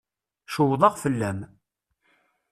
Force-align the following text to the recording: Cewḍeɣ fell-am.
Cewḍeɣ 0.53 0.93
fell-am. 1.03 1.39